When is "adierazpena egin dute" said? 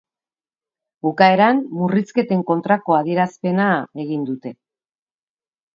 3.01-4.57